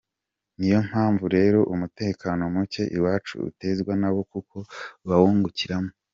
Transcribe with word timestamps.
Niyo 0.57 0.79
mpamvu 0.89 1.23
rero 1.35 1.59
umutekano 1.73 2.41
mucye 2.53 2.83
iwacu 2.97 3.35
utezwa 3.49 3.93
nabo 4.01 4.21
kuko 4.31 4.57
bawungukiramo. 5.07 5.91